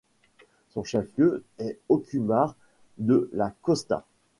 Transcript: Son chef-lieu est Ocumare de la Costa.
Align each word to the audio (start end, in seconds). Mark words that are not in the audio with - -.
Son 0.69 0.83
chef-lieu 0.83 1.43
est 1.59 1.79
Ocumare 1.87 2.55
de 2.97 3.29
la 3.33 3.51
Costa. 3.61 4.07